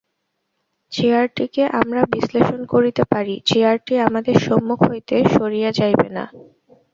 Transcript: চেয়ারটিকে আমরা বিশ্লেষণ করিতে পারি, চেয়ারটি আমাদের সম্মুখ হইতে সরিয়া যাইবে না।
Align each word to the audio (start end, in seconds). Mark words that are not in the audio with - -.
চেয়ারটিকে 0.91 1.63
আমরা 1.81 2.01
বিশ্লেষণ 2.13 2.61
করিতে 2.73 3.03
পারি, 3.11 3.35
চেয়ারটি 3.45 3.93
আমাদের 4.07 4.35
সম্মুখ 4.47 4.79
হইতে 4.89 5.15
সরিয়া 5.35 5.69
যাইবে 5.79 6.07
না। 6.09 6.23